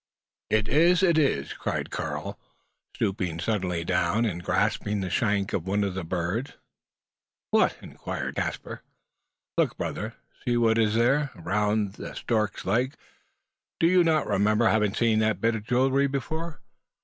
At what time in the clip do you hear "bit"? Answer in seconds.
15.39-15.53